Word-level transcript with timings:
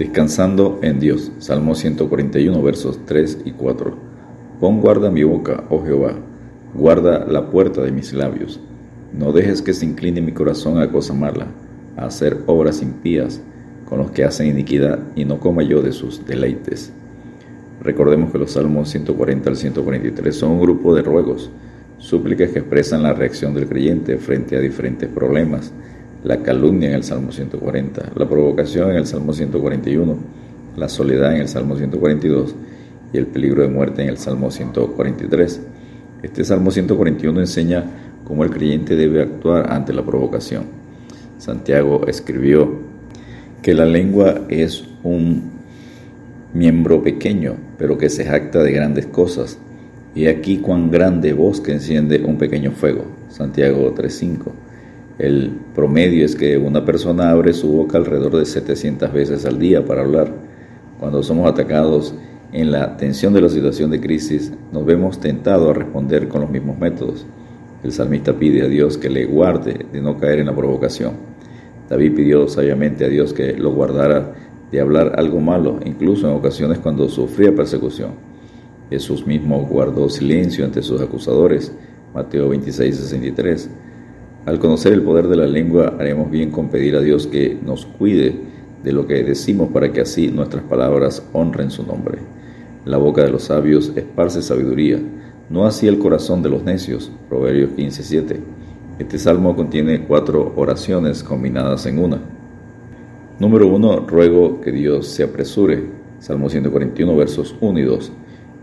Descansando 0.00 0.78
en 0.80 0.98
Dios. 0.98 1.30
Salmo 1.40 1.74
141, 1.74 2.62
versos 2.62 3.00
3 3.04 3.40
y 3.44 3.50
4. 3.50 3.94
Pon 4.58 4.80
guarda 4.80 5.10
mi 5.10 5.24
boca, 5.24 5.64
oh 5.68 5.84
Jehová, 5.84 6.14
guarda 6.72 7.26
la 7.26 7.50
puerta 7.50 7.82
de 7.82 7.92
mis 7.92 8.14
labios. 8.14 8.60
No 9.12 9.30
dejes 9.32 9.60
que 9.60 9.74
se 9.74 9.84
incline 9.84 10.22
mi 10.22 10.32
corazón 10.32 10.80
a 10.80 10.90
cosa 10.90 11.12
mala, 11.12 11.48
a 11.98 12.06
hacer 12.06 12.38
obras 12.46 12.80
impías 12.80 13.42
con 13.90 13.98
los 13.98 14.10
que 14.10 14.24
hacen 14.24 14.46
iniquidad, 14.46 15.00
y 15.16 15.26
no 15.26 15.38
coma 15.38 15.64
yo 15.64 15.82
de 15.82 15.92
sus 15.92 16.24
deleites. 16.24 16.94
Recordemos 17.82 18.32
que 18.32 18.38
los 18.38 18.52
Salmos 18.52 18.88
140 18.88 19.50
al 19.50 19.56
143 19.56 20.34
son 20.34 20.52
un 20.52 20.62
grupo 20.62 20.94
de 20.94 21.02
ruegos, 21.02 21.50
súplicas 21.98 22.52
que 22.52 22.60
expresan 22.60 23.02
la 23.02 23.12
reacción 23.12 23.52
del 23.52 23.68
creyente 23.68 24.16
frente 24.16 24.56
a 24.56 24.60
diferentes 24.60 25.10
problemas 25.10 25.74
la 26.24 26.42
calumnia 26.42 26.90
en 26.90 26.94
el 26.96 27.04
Salmo 27.04 27.32
140, 27.32 28.12
la 28.14 28.28
provocación 28.28 28.90
en 28.90 28.96
el 28.96 29.06
Salmo 29.06 29.32
141, 29.32 30.16
la 30.76 30.88
soledad 30.88 31.34
en 31.34 31.42
el 31.42 31.48
Salmo 31.48 31.76
142 31.76 32.54
y 33.12 33.18
el 33.18 33.26
peligro 33.26 33.62
de 33.62 33.68
muerte 33.68 34.02
en 34.02 34.08
el 34.08 34.18
Salmo 34.18 34.50
143. 34.50 35.60
Este 36.22 36.44
Salmo 36.44 36.70
141 36.70 37.40
enseña 37.40 37.84
cómo 38.24 38.44
el 38.44 38.50
creyente 38.50 38.96
debe 38.96 39.22
actuar 39.22 39.72
ante 39.72 39.92
la 39.92 40.04
provocación. 40.04 40.64
Santiago 41.38 42.06
escribió 42.06 42.70
que 43.62 43.74
la 43.74 43.86
lengua 43.86 44.42
es 44.48 44.84
un 45.02 45.50
miembro 46.52 47.02
pequeño, 47.02 47.56
pero 47.78 47.96
que 47.96 48.10
se 48.10 48.24
jacta 48.24 48.62
de 48.62 48.72
grandes 48.72 49.06
cosas. 49.06 49.58
Y 50.14 50.26
aquí 50.26 50.58
cuán 50.58 50.90
grande 50.90 51.32
voz 51.32 51.60
que 51.60 51.72
enciende 51.72 52.22
un 52.24 52.36
pequeño 52.36 52.72
fuego. 52.72 53.04
Santiago 53.28 53.94
3.5. 53.94 54.69
El 55.20 55.52
promedio 55.74 56.24
es 56.24 56.34
que 56.34 56.56
una 56.56 56.86
persona 56.86 57.30
abre 57.30 57.52
su 57.52 57.70
boca 57.70 57.98
alrededor 57.98 58.38
de 58.38 58.46
700 58.46 59.12
veces 59.12 59.44
al 59.44 59.58
día 59.58 59.84
para 59.84 60.00
hablar. 60.00 60.32
Cuando 60.98 61.22
somos 61.22 61.46
atacados 61.46 62.14
en 62.52 62.72
la 62.72 62.96
tensión 62.96 63.34
de 63.34 63.42
la 63.42 63.50
situación 63.50 63.90
de 63.90 64.00
crisis, 64.00 64.50
nos 64.72 64.86
vemos 64.86 65.20
tentados 65.20 65.68
a 65.68 65.78
responder 65.78 66.26
con 66.28 66.40
los 66.40 66.50
mismos 66.50 66.78
métodos. 66.78 67.26
El 67.84 67.92
salmista 67.92 68.32
pide 68.32 68.62
a 68.62 68.68
Dios 68.68 68.96
que 68.96 69.10
le 69.10 69.26
guarde 69.26 69.84
de 69.92 70.00
no 70.00 70.16
caer 70.16 70.38
en 70.38 70.46
la 70.46 70.56
provocación. 70.56 71.12
David 71.90 72.14
pidió 72.14 72.48
sabiamente 72.48 73.04
a 73.04 73.08
Dios 73.08 73.34
que 73.34 73.52
lo 73.52 73.72
guardara 73.72 74.32
de 74.72 74.80
hablar 74.80 75.16
algo 75.18 75.38
malo, 75.38 75.80
incluso 75.84 76.30
en 76.30 76.34
ocasiones 76.34 76.78
cuando 76.78 77.10
sufría 77.10 77.54
persecución. 77.54 78.12
Jesús 78.88 79.26
mismo 79.26 79.66
guardó 79.66 80.08
silencio 80.08 80.64
ante 80.64 80.80
sus 80.80 81.02
acusadores. 81.02 81.74
Mateo 82.14 82.48
26, 82.48 82.96
63. 82.96 83.70
Al 84.46 84.58
conocer 84.58 84.94
el 84.94 85.02
poder 85.02 85.28
de 85.28 85.36
la 85.36 85.46
lengua, 85.46 85.94
haremos 85.98 86.30
bien 86.30 86.50
con 86.50 86.70
pedir 86.70 86.96
a 86.96 87.00
Dios 87.00 87.26
que 87.26 87.58
nos 87.62 87.84
cuide 87.84 88.34
de 88.82 88.92
lo 88.92 89.06
que 89.06 89.22
decimos 89.22 89.68
para 89.70 89.92
que 89.92 90.00
así 90.00 90.28
nuestras 90.28 90.64
palabras 90.64 91.22
honren 91.32 91.70
su 91.70 91.84
nombre. 91.84 92.18
La 92.86 92.96
boca 92.96 93.22
de 93.22 93.30
los 93.30 93.44
sabios 93.44 93.92
esparce 93.94 94.40
sabiduría, 94.40 94.98
no 95.50 95.66
así 95.66 95.86
el 95.86 95.98
corazón 95.98 96.42
de 96.42 96.48
los 96.48 96.62
necios. 96.62 97.12
Proverbios 97.28 97.70
15:7. 97.76 98.40
Este 98.98 99.18
salmo 99.18 99.54
contiene 99.54 100.04
cuatro 100.04 100.52
oraciones 100.56 101.22
combinadas 101.22 101.84
en 101.86 101.98
una. 101.98 102.20
Número 103.38 103.66
1. 103.66 104.06
Ruego 104.06 104.60
que 104.60 104.72
Dios 104.72 105.06
se 105.08 105.22
apresure. 105.22 105.84
Salmo 106.18 106.48
141, 106.48 107.16
versos 107.16 107.54
1 107.60 107.78
y 107.78 107.82
2. 107.82 108.12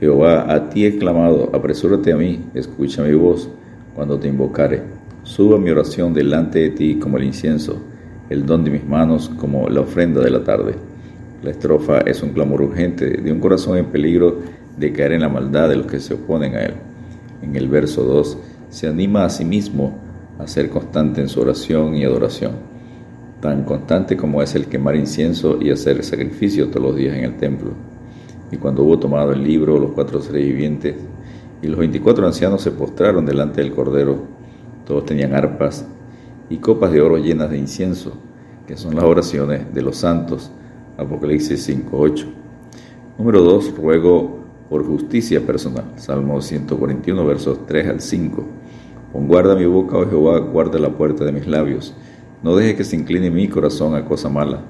Jehová, 0.00 0.52
a 0.52 0.70
ti 0.70 0.84
he 0.84 0.98
clamado, 0.98 1.50
apresúrate 1.52 2.12
a 2.12 2.16
mí, 2.16 2.44
escucha 2.54 3.02
mi 3.02 3.14
voz 3.14 3.48
cuando 3.94 4.18
te 4.18 4.28
invocare. 4.28 4.82
Suba 5.24 5.56
mi 5.56 5.70
oración 5.70 6.12
delante 6.12 6.58
de 6.58 6.70
ti 6.70 6.96
como 6.96 7.16
el 7.16 7.22
incienso, 7.22 7.80
el 8.28 8.44
don 8.44 8.64
de 8.64 8.72
mis 8.72 8.84
manos 8.84 9.30
como 9.38 9.68
la 9.68 9.80
ofrenda 9.80 10.20
de 10.20 10.30
la 10.30 10.42
tarde. 10.42 10.74
La 11.44 11.52
estrofa 11.52 11.98
es 12.00 12.24
un 12.24 12.30
clamor 12.30 12.60
urgente 12.60 13.06
de 13.06 13.30
un 13.30 13.38
corazón 13.38 13.78
en 13.78 13.86
peligro 13.86 14.40
de 14.76 14.92
caer 14.92 15.12
en 15.12 15.20
la 15.20 15.28
maldad 15.28 15.68
de 15.68 15.76
los 15.76 15.86
que 15.86 16.00
se 16.00 16.14
oponen 16.14 16.56
a 16.56 16.62
él. 16.62 16.74
En 17.40 17.54
el 17.54 17.68
verso 17.68 18.02
2 18.02 18.38
se 18.68 18.88
anima 18.88 19.24
a 19.24 19.30
sí 19.30 19.44
mismo 19.44 19.96
a 20.40 20.46
ser 20.48 20.68
constante 20.70 21.20
en 21.20 21.28
su 21.28 21.40
oración 21.40 21.94
y 21.94 22.02
adoración, 22.02 22.52
tan 23.40 23.62
constante 23.62 24.16
como 24.16 24.42
es 24.42 24.56
el 24.56 24.66
quemar 24.66 24.96
incienso 24.96 25.56
y 25.62 25.70
hacer 25.70 26.02
sacrificio 26.02 26.68
todos 26.68 26.82
los 26.82 26.96
días 26.96 27.16
en 27.16 27.24
el 27.24 27.36
templo. 27.36 27.70
Y 28.50 28.56
cuando 28.56 28.82
hubo 28.82 28.98
tomado 28.98 29.32
el 29.32 29.44
libro, 29.44 29.78
los 29.78 29.92
cuatro 29.92 30.20
seres 30.20 30.44
vivientes 30.44 30.96
y 31.62 31.68
los 31.68 31.78
veinticuatro 31.78 32.26
ancianos 32.26 32.60
se 32.60 32.72
postraron 32.72 33.24
delante 33.24 33.60
del 33.60 33.72
Cordero 33.72 34.41
todos 34.92 35.06
tenían 35.06 35.34
arpas 35.34 35.86
y 36.50 36.58
copas 36.58 36.92
de 36.92 37.00
oro 37.00 37.16
llenas 37.16 37.48
de 37.48 37.56
incienso, 37.56 38.12
que 38.66 38.76
son 38.76 38.94
las 38.94 39.04
oraciones 39.04 39.72
de 39.72 39.80
los 39.80 39.96
santos. 39.96 40.50
Apocalipsis 40.98 41.66
5.8. 41.66 42.26
Número 43.16 43.40
2. 43.40 43.74
Ruego 43.74 44.40
por 44.68 44.84
justicia 44.84 45.46
personal. 45.46 45.86
Salmo 45.96 46.42
141, 46.42 47.24
versos 47.24 47.64
3 47.64 47.88
al 47.88 48.00
5. 48.02 48.44
Pon 49.14 49.28
guarda 49.28 49.56
mi 49.56 49.64
boca, 49.64 49.96
oh 49.96 50.06
Jehová, 50.06 50.40
guarda 50.40 50.78
la 50.78 50.90
puerta 50.90 51.24
de 51.24 51.32
mis 51.32 51.46
labios. 51.46 51.94
No 52.42 52.54
deje 52.54 52.76
que 52.76 52.84
se 52.84 52.96
incline 52.96 53.30
mi 53.30 53.48
corazón 53.48 53.94
a 53.94 54.04
cosa 54.04 54.28
mala, 54.28 54.60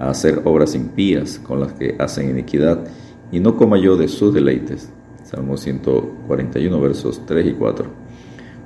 a 0.00 0.10
hacer 0.10 0.42
obras 0.44 0.74
impías 0.74 1.38
con 1.38 1.60
las 1.60 1.72
que 1.74 1.94
hacen 2.00 2.30
iniquidad, 2.30 2.84
y 3.30 3.38
no 3.38 3.56
coma 3.56 3.78
yo 3.78 3.96
de 3.96 4.08
sus 4.08 4.34
deleites. 4.34 4.90
Salmo 5.22 5.56
141, 5.56 6.80
versos 6.80 7.24
3 7.26 7.46
y 7.46 7.52
4. 7.52 8.07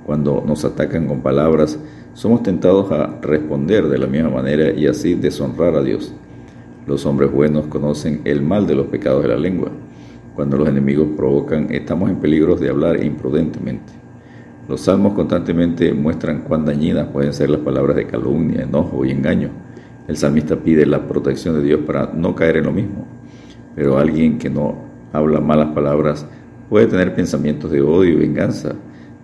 Cuando 0.05 0.43
nos 0.47 0.65
atacan 0.65 1.07
con 1.07 1.21
palabras, 1.21 1.79
somos 2.15 2.43
tentados 2.43 2.91
a 2.91 3.19
responder 3.23 3.89
de 3.89 3.99
la 3.99 4.07
misma 4.07 4.31
manera 4.31 4.73
y 4.73 4.87
así 4.87 5.15
deshonrar 5.15 5.77
a 5.77 5.83
Dios. 5.83 6.13
Los 6.87 7.07
hombres 7.07 7.31
buenos 7.31 7.67
conocen 7.67 8.21
el 8.25 8.43
mal 8.43 8.67
de 8.67 8.75
los 8.75 8.87
pecados 8.87 9.23
de 9.23 9.29
la 9.29 9.37
lengua. 9.37 9.71
Cuando 10.35 10.57
los 10.57 10.69
enemigos 10.69 11.09
provocan, 11.17 11.69
estamos 11.71 12.11
en 12.11 12.17
peligro 12.17 12.57
de 12.57 12.69
hablar 12.69 13.03
imprudentemente. 13.05 13.93
Los 14.69 14.83
salmos 14.83 15.13
constantemente 15.13 15.93
muestran 15.93 16.43
cuán 16.43 16.65
dañinas 16.65 17.09
pueden 17.09 17.33
ser 17.33 17.51
las 17.51 17.61
palabras 17.61 17.97
de 17.97 18.07
calumnia, 18.07 18.63
enojo 18.63 19.05
y 19.05 19.11
engaño. 19.11 19.51
El 20.09 20.17
salmista 20.17 20.57
pide 20.57 20.85
la 20.85 21.07
protección 21.07 21.55
de 21.55 21.63
Dios 21.63 21.81
para 21.87 22.11
no 22.13 22.35
caer 22.35 22.57
en 22.57 22.65
lo 22.65 22.73
mismo. 22.73 23.07
Pero 23.77 23.99
alguien 23.99 24.39
que 24.39 24.51
no 24.51 24.77
habla 25.13 25.41
malas 25.41 25.73
palabras 25.73 26.27
puede 26.69 26.87
tener 26.87 27.15
pensamientos 27.15 27.71
de 27.71 27.83
odio 27.83 28.11
y 28.11 28.17
venganza 28.17 28.75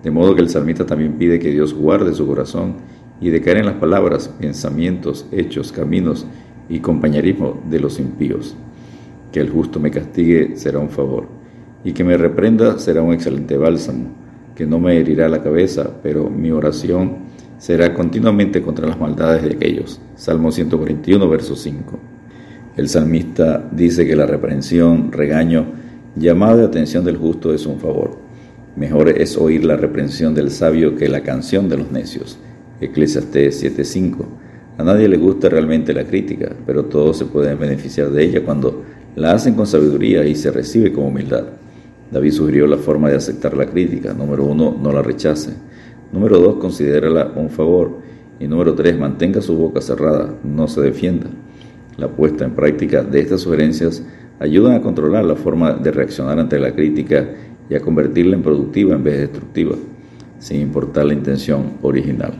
de 0.02 0.10
modo 0.10 0.34
que 0.34 0.42
el 0.42 0.48
salmista 0.48 0.86
también 0.86 1.14
pide 1.14 1.38
que 1.38 1.50
Dios 1.50 1.74
guarde 1.74 2.14
su 2.14 2.26
corazón 2.26 2.76
y 3.20 3.30
de 3.30 3.40
caer 3.40 3.58
en 3.58 3.66
las 3.66 3.74
palabras, 3.74 4.28
pensamientos, 4.28 5.26
hechos, 5.32 5.72
caminos 5.72 6.26
y 6.68 6.78
compañerismo 6.78 7.60
de 7.68 7.80
los 7.80 7.98
impíos. 7.98 8.54
Que 9.32 9.40
el 9.40 9.50
justo 9.50 9.80
me 9.80 9.90
castigue 9.90 10.56
será 10.56 10.78
un 10.78 10.90
favor, 10.90 11.26
y 11.82 11.92
que 11.92 12.04
me 12.04 12.16
reprenda 12.16 12.78
será 12.78 13.02
un 13.02 13.12
excelente 13.12 13.56
bálsamo, 13.56 14.10
que 14.54 14.66
no 14.66 14.78
me 14.78 14.96
herirá 14.96 15.28
la 15.28 15.42
cabeza, 15.42 15.90
pero 16.02 16.30
mi 16.30 16.50
oración 16.50 17.28
será 17.58 17.92
continuamente 17.92 18.62
contra 18.62 18.86
las 18.86 19.00
maldades 19.00 19.42
de 19.42 19.54
aquellos. 19.54 20.00
Salmo 20.14 20.52
141, 20.52 21.28
verso 21.28 21.56
5. 21.56 21.98
El 22.76 22.88
salmista 22.88 23.68
dice 23.72 24.06
que 24.06 24.14
la 24.14 24.26
reprensión, 24.26 25.10
regaño, 25.10 25.66
llamada 26.14 26.58
de 26.58 26.64
atención 26.66 27.04
del 27.04 27.16
justo 27.16 27.52
es 27.52 27.66
un 27.66 27.80
favor 27.80 28.27
Mejor 28.78 29.08
es 29.08 29.36
oír 29.36 29.64
la 29.64 29.76
reprensión 29.76 30.34
del 30.34 30.52
sabio 30.52 30.94
que 30.94 31.08
la 31.08 31.22
canción 31.22 31.68
de 31.68 31.78
los 31.78 31.90
necios. 31.90 32.38
Eclesiastes 32.80 33.60
7:5. 33.60 34.24
A 34.78 34.84
nadie 34.84 35.08
le 35.08 35.16
gusta 35.16 35.48
realmente 35.48 35.92
la 35.92 36.04
crítica, 36.04 36.54
pero 36.64 36.84
todos 36.84 37.18
se 37.18 37.24
pueden 37.24 37.58
beneficiar 37.58 38.10
de 38.10 38.22
ella 38.22 38.44
cuando 38.44 38.84
la 39.16 39.32
hacen 39.32 39.54
con 39.54 39.66
sabiduría 39.66 40.24
y 40.24 40.36
se 40.36 40.52
recibe 40.52 40.92
con 40.92 41.06
humildad. 41.06 41.42
David 42.12 42.30
sugirió 42.30 42.68
la 42.68 42.76
forma 42.76 43.10
de 43.10 43.16
aceptar 43.16 43.56
la 43.56 43.66
crítica. 43.66 44.14
Número 44.14 44.44
uno, 44.44 44.78
no 44.80 44.92
la 44.92 45.02
rechace. 45.02 45.54
Número 46.12 46.38
dos, 46.38 46.54
considérala 46.60 47.32
un 47.34 47.50
favor. 47.50 47.98
Y 48.38 48.46
número 48.46 48.74
tres, 48.74 48.96
mantenga 48.96 49.40
su 49.40 49.56
boca 49.56 49.80
cerrada, 49.80 50.36
no 50.44 50.68
se 50.68 50.82
defienda. 50.82 51.26
La 51.96 52.06
puesta 52.06 52.44
en 52.44 52.54
práctica 52.54 53.02
de 53.02 53.18
estas 53.18 53.40
sugerencias 53.40 54.04
ayudan 54.38 54.74
a 54.74 54.82
controlar 54.82 55.24
la 55.24 55.34
forma 55.34 55.72
de 55.72 55.90
reaccionar 55.90 56.38
ante 56.38 56.60
la 56.60 56.72
crítica 56.72 57.28
y 57.70 57.74
a 57.74 57.80
convertirla 57.80 58.36
en 58.36 58.42
productiva 58.42 58.94
en 58.94 59.04
vez 59.04 59.14
de 59.14 59.20
destructiva, 59.20 59.76
sin 60.38 60.60
importar 60.60 61.06
la 61.06 61.14
intención 61.14 61.74
original. 61.82 62.34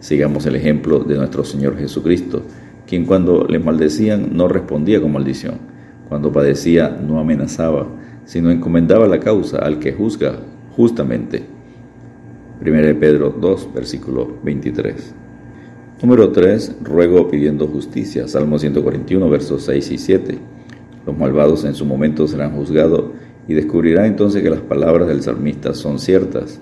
Sigamos 0.00 0.46
el 0.46 0.56
ejemplo 0.56 1.00
de 1.00 1.16
nuestro 1.16 1.44
Señor 1.44 1.76
Jesucristo, 1.76 2.42
quien 2.86 3.04
cuando 3.04 3.46
le 3.46 3.58
maldecían 3.58 4.36
no 4.36 4.48
respondía 4.48 5.00
con 5.00 5.12
maldición, 5.12 5.54
cuando 6.08 6.32
padecía 6.32 6.88
no 6.90 7.18
amenazaba, 7.18 7.86
sino 8.24 8.50
encomendaba 8.50 9.06
la 9.06 9.20
causa 9.20 9.58
al 9.58 9.78
que 9.78 9.92
juzga 9.92 10.36
justamente. 10.76 11.42
1 12.60 13.00
Pedro 13.00 13.34
2, 13.38 13.74
versículo 13.74 14.38
23. 14.42 15.14
Número 16.02 16.30
3. 16.30 16.76
Ruego 16.82 17.28
pidiendo 17.28 17.66
justicia. 17.66 18.28
Salmo 18.28 18.58
141, 18.58 19.28
versos 19.28 19.64
6 19.64 19.90
y 19.90 19.98
7. 19.98 20.38
Los 21.06 21.16
malvados 21.16 21.64
en 21.64 21.74
su 21.74 21.84
momento 21.84 22.26
serán 22.26 22.54
juzgados 22.56 23.06
y 23.48 23.54
descubrirá 23.54 24.06
entonces 24.06 24.42
que 24.42 24.50
las 24.50 24.60
palabras 24.60 25.08
del 25.08 25.22
salmista 25.22 25.74
son 25.74 25.98
ciertas. 25.98 26.60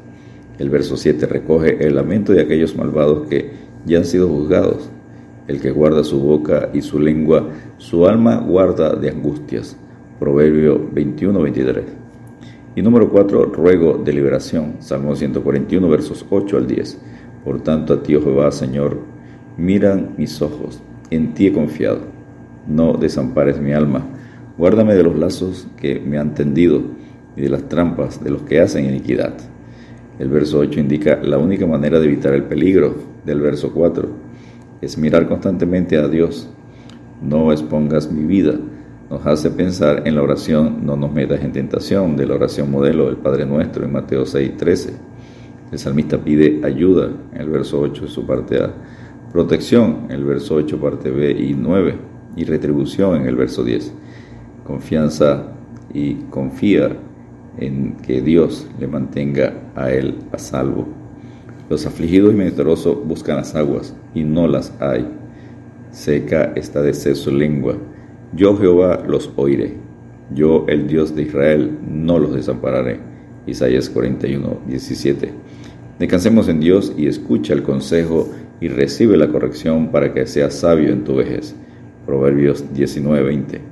El 0.58 0.70
verso 0.70 0.96
7 0.96 1.26
recoge 1.26 1.86
el 1.86 1.94
lamento 1.94 2.32
de 2.32 2.42
aquellos 2.42 2.76
malvados 2.76 3.26
que 3.28 3.50
ya 3.84 3.98
han 3.98 4.04
sido 4.04 4.28
juzgados 4.28 4.90
El 5.48 5.60
que 5.60 5.72
guarda 5.72 6.04
su 6.04 6.20
boca 6.20 6.70
y 6.72 6.82
su 6.82 7.00
lengua, 7.00 7.48
su 7.78 8.06
alma 8.06 8.36
guarda 8.36 8.94
de 8.94 9.10
angustias. 9.10 9.76
Proverbio 10.20 10.88
21-23. 10.92 11.82
Y 12.76 12.82
número 12.82 13.10
4, 13.10 13.46
ruego 13.46 14.00
de 14.02 14.12
liberación. 14.12 14.76
Salmo 14.78 15.16
141, 15.16 15.88
versos 15.88 16.24
8 16.30 16.56
al 16.56 16.66
10. 16.68 16.98
Por 17.44 17.60
tanto, 17.60 17.94
a 17.94 18.02
ti, 18.02 18.14
oh 18.14 18.22
Jehová, 18.22 18.52
Señor, 18.52 18.98
miran 19.56 20.14
mis 20.16 20.40
ojos, 20.40 20.80
en 21.10 21.34
ti 21.34 21.48
he 21.48 21.52
confiado. 21.52 22.02
No 22.68 22.92
desampares 22.94 23.60
mi 23.60 23.72
alma. 23.72 24.06
Guárdame 24.58 24.94
de 24.94 25.02
los 25.02 25.18
lazos 25.18 25.66
que 25.76 25.98
me 25.98 26.18
han 26.18 26.34
tendido 26.34 26.82
y 27.36 27.40
de 27.40 27.48
las 27.48 27.68
trampas 27.68 28.22
de 28.22 28.30
los 28.30 28.42
que 28.42 28.60
hacen 28.60 28.84
iniquidad. 28.84 29.34
El 30.18 30.28
verso 30.28 30.58
8 30.58 30.78
indica 30.78 31.18
la 31.22 31.38
única 31.38 31.66
manera 31.66 31.98
de 31.98 32.06
evitar 32.06 32.34
el 32.34 32.44
peligro 32.44 32.94
del 33.24 33.40
verso 33.40 33.72
4. 33.72 34.08
Es 34.82 34.98
mirar 34.98 35.26
constantemente 35.26 35.96
a 35.96 36.06
Dios. 36.06 36.50
No 37.22 37.50
expongas 37.50 38.12
mi 38.12 38.24
vida. 38.24 38.54
Nos 39.08 39.26
hace 39.26 39.50
pensar 39.50 40.02
en 40.06 40.16
la 40.16 40.22
oración, 40.22 40.84
no 40.84 40.96
nos 40.96 41.12
metas 41.12 41.42
en 41.42 41.52
tentación, 41.52 42.16
de 42.16 42.26
la 42.26 42.34
oración 42.34 42.70
modelo 42.70 43.06
del 43.06 43.16
Padre 43.16 43.46
Nuestro 43.46 43.84
en 43.84 43.92
Mateo 43.92 44.26
6, 44.26 44.56
13. 44.56 44.92
El 45.72 45.78
salmista 45.78 46.18
pide 46.18 46.60
ayuda 46.62 47.10
en 47.32 47.40
el 47.40 47.48
verso 47.48 47.80
8 47.80 48.02
de 48.02 48.08
su 48.08 48.26
parte 48.26 48.62
A, 48.62 48.70
protección 49.32 50.06
en 50.10 50.16
el 50.16 50.24
verso 50.24 50.56
8 50.56 50.78
parte 50.78 51.10
B 51.10 51.30
y 51.30 51.54
9 51.54 51.94
y 52.36 52.44
retribución 52.44 53.16
en 53.22 53.26
el 53.26 53.36
verso 53.36 53.64
10. 53.64 53.92
Confianza 54.72 55.48
y 55.92 56.14
confía 56.30 56.96
en 57.58 57.92
que 57.98 58.22
Dios 58.22 58.66
le 58.80 58.86
mantenga 58.86 59.52
a 59.74 59.92
él 59.92 60.14
a 60.32 60.38
salvo. 60.38 60.88
Los 61.68 61.84
afligidos 61.84 62.32
y 62.32 62.36
menesterosos 62.38 63.06
buscan 63.06 63.36
las 63.36 63.54
aguas 63.54 63.94
y 64.14 64.24
no 64.24 64.48
las 64.48 64.72
hay. 64.80 65.06
Seca 65.90 66.54
está 66.56 66.80
de 66.80 66.94
su 66.94 67.30
lengua. 67.30 67.76
Yo 68.32 68.56
Jehová 68.56 69.02
los 69.06 69.30
oiré. 69.36 69.74
Yo 70.34 70.64
el 70.68 70.86
Dios 70.86 71.14
de 71.14 71.24
Israel 71.24 71.78
no 71.86 72.18
los 72.18 72.34
desampararé. 72.34 72.98
Isaías 73.46 73.90
41, 73.90 74.60
17. 74.68 75.32
Descansemos 75.98 76.48
en 76.48 76.60
Dios 76.60 76.94
y 76.96 77.08
escucha 77.08 77.52
el 77.52 77.62
consejo 77.62 78.30
y 78.58 78.68
recibe 78.68 79.18
la 79.18 79.28
corrección 79.28 79.88
para 79.88 80.14
que 80.14 80.26
seas 80.26 80.54
sabio 80.54 80.94
en 80.94 81.04
tu 81.04 81.16
vejez. 81.16 81.54
Proverbios 82.06 82.72
19, 82.72 83.22
20. 83.22 83.71